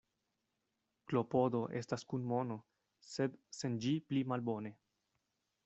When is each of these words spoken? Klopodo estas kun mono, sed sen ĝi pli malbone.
Klopodo 1.11 1.61
estas 1.81 2.05
kun 2.13 2.25
mono, 2.33 2.57
sed 3.11 3.39
sen 3.61 3.79
ĝi 3.85 3.95
pli 4.09 4.27
malbone. 4.33 4.77